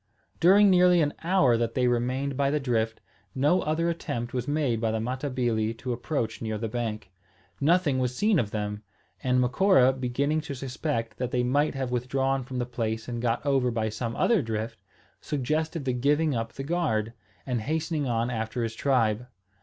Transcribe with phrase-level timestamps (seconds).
[0.39, 2.99] During nearly an hour that they remained by the drift,
[3.35, 7.11] no other attempt was made by the Matabili to approach near the bank.
[7.59, 8.81] Nothing was seen of them;
[9.23, 13.45] and Macora, beginning to suspect that they might have withdrawn from the place and got
[13.45, 14.81] over by some other drift,
[15.19, 17.13] suggested the giving up the guard,
[17.45, 19.27] and hastening on after his tribe.